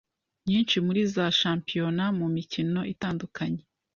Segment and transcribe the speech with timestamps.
[0.47, 3.61] Nyinshi muri za shampiyona mu mikino itandukanye